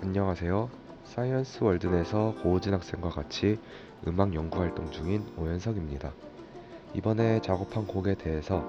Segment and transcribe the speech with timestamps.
[0.00, 0.70] 안녕하세요.
[1.02, 3.58] 사이언스 월드에서 고우진 학생과 같이
[4.06, 6.12] 음악 연구 활동 중인 오현석입니다.
[6.94, 8.64] 이번에 작업한 곡에 대해서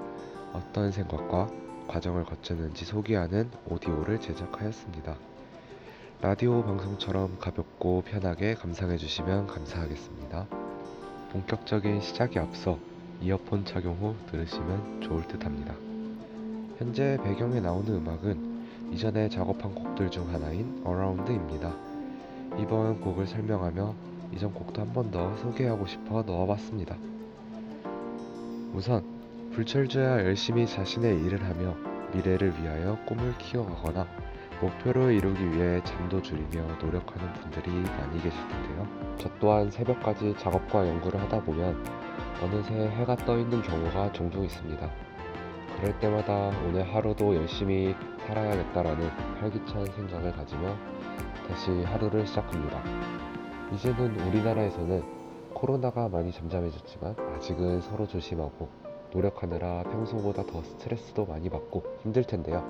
[0.52, 1.48] 어떤 생각과
[1.86, 5.16] 과정을 거쳤는지 소개하는 오디오를 제작하였습니다.
[6.20, 10.48] 라디오 방송처럼 가볍고 편하게 감상해 주시면 감사하겠습니다.
[11.30, 12.76] 본격적인 시작에 앞서
[13.22, 15.76] 이어폰 착용 후 들으시면 좋을 듯 합니다.
[16.78, 18.49] 현재 배경에 나오는 음악은
[18.92, 21.74] 이전에 작업한 곡들 중 하나인 Around입니다.
[22.58, 23.94] 이번 곡을 설명하며
[24.32, 26.96] 이전 곡도 한 번 더 소개하고 싶어 넣어봤습니다.
[28.74, 29.02] 우선
[29.52, 31.74] 불철주야 열심히 자신의 일을 하며
[32.14, 34.06] 미래를 위하여 꿈을 키워가거나
[34.60, 38.86] 목표를 이루기 위해 잠도 줄이며 노력하는 분들이 많이 계실 텐데요.
[39.18, 41.82] 저 또한 새벽까지 작업과 연구를 하다 보면
[42.42, 44.90] 어느새 해가 떠 있는 경우가 종종 있습니다.
[45.80, 47.94] 그럴 때마다 오늘 하루도 열심히
[48.26, 49.08] 살아야겠다라는
[49.40, 50.76] 활기찬 생각을 가지며
[51.48, 52.82] 다시 하루를 시작합니다.
[53.72, 55.02] 이제는 우리나라에서는
[55.54, 58.68] 코로나가 많이 잠잠해졌지만 아직은 서로 조심하고
[59.14, 62.62] 노력하느라 평소보다 더 스트레스도 많이 받고 힘들 텐데요.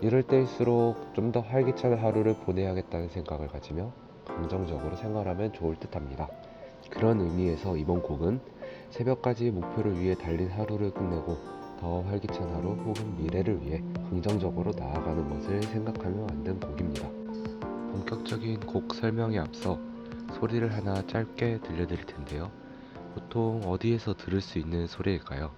[0.00, 3.92] 이럴 때일수록 좀 더 활기찬 하루를 보내야겠다는 생각을 가지며
[4.24, 6.28] 긍정적으로 생활하면 좋을 듯 합니다.
[6.88, 8.40] 그런 의미에서 이번 곡은
[8.90, 15.62] 새벽까지 목표를 위해 달린 하루를 끝내고 더 활기찬 하루 혹은 미래를 위해 긍정적으로 나아가는 것을
[15.64, 17.06] 생각하며 만든 곡입니다.
[17.92, 19.78] 본격적인 곡 설명에 앞서
[20.32, 22.50] 소리를 하나 짧게 들려드릴 텐데요.
[23.14, 25.52] 보통 어디에서 들을 수 있는 소리일까요?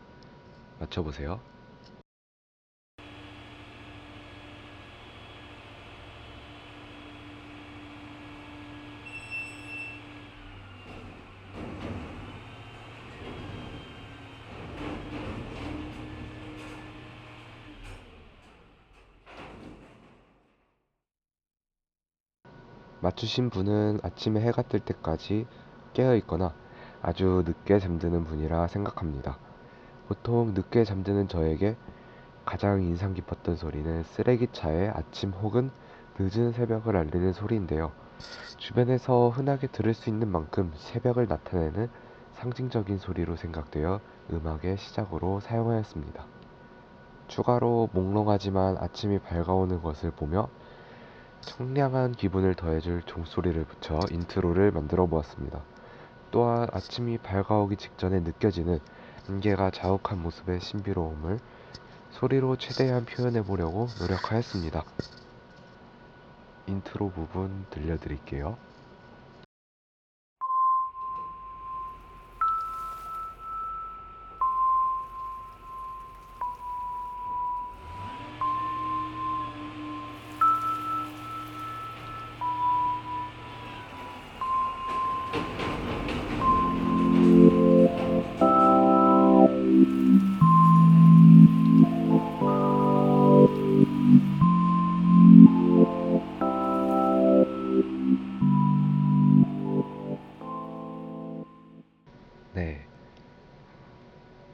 [0.81, 1.41] 맞춰보세요.
[23.07, 25.47] 맞추신 분은 아침에 해가 뜰 때까지
[25.93, 26.53] 깨어 있거나
[27.01, 29.39] 아주 늦게 잠드는 분이라 생각합니다.
[30.09, 31.77] 보통 늦게 잠드는 저에게
[32.45, 35.71] 가장 인상 깊었던 소리는 쓰레기차의 아침 혹은
[36.19, 37.93] 늦은 새벽을 알리는 소리인데요.
[38.57, 41.89] 주변에서 흔하게 들을 수 있는 만큼 새벽을 나타내는
[42.33, 44.01] 상징적인 소리로 생각되어
[44.33, 46.25] 음악의 시작으로 사용하였습니다.
[47.29, 50.49] 추가로 몽롱하지만 아침이 밝아오는 것을 보며
[51.47, 55.63] 청량한 기분을 더해줄 종소리를 붙여 인트로를 만들어 보았습니다.
[56.33, 58.81] 또한 아침이 밝아오기 직전에 느껴지는
[59.29, 61.39] 안개가 자욱한 모습의 신비로움을
[62.11, 64.85] 소리로 최대한 표현해 보려고 노력하였습니다.
[66.67, 68.59] 인트로 부분 들려드릴게요.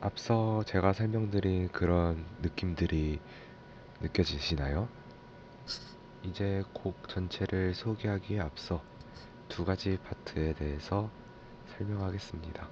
[0.04, 3.20] 앞서 제가 설명드린 그런 느낌들이
[4.00, 4.88] 느껴지시나요?
[6.24, 8.82] 이제 곡 전체를 소개하기에 앞서
[9.48, 11.08] 두 가지 파트에 대해서
[11.76, 12.68] 설명하겠습니다.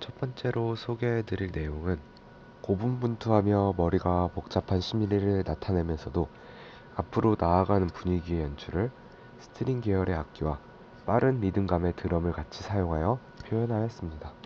[0.00, 2.00] 첫 번째로 소개해 드릴 내용은
[2.62, 6.26] 고군분투하며 머리가 복잡한 심리를 나타내면서도
[6.96, 8.90] 앞으로 나아가는 분위기의 연출을
[9.40, 10.58] 스트링 계열의 악기와
[11.04, 14.39] 빠른 리듬감의 드럼을 같이 사용하여 표현하였습니다.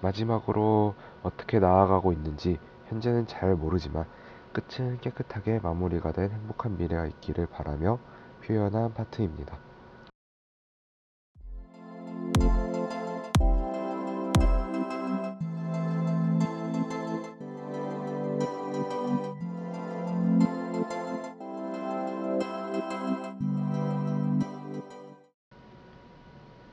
[0.00, 4.06] 마지막으로 어떻게 나아가고 있는지 현재는 잘 모르지만
[4.52, 7.98] 끝은 깨끗하게 마무리가 된 행복한 미래가 있기를 바라며
[8.44, 9.58] 표현한 파트입니다.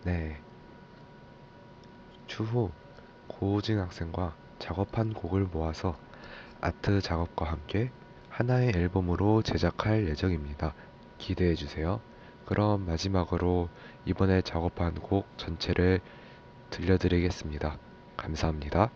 [0.03, 0.41] 네.
[2.27, 2.71] 추후
[3.39, 5.95] 고우진 학생과 작업한 곡을 모아서
[6.59, 7.91] 아트 작업과 함께
[8.29, 10.73] 하나의 앨범으로 제작할 예정입니다.
[11.19, 12.01] 기대해 주세요.
[12.45, 13.69] 그럼 마지막으로
[14.05, 16.01] 이번에 작업한 곡 전체를
[16.71, 17.77] 들려드리겠습니다.
[18.15, 18.89] 감사합니다.